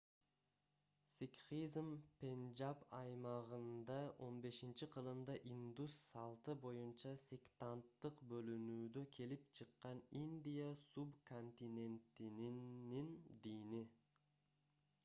[1.15, 1.89] сикхизм
[2.21, 3.97] пенджаб аймагында
[4.29, 12.03] 15-кылымда индус салты боюнча сектанттык бөлүнүүдө келип чыккан индия суб-континентинин
[13.47, 13.85] дини